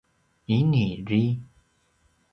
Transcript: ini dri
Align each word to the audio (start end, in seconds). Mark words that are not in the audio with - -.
ini 0.57 0.87
dri 1.05 1.23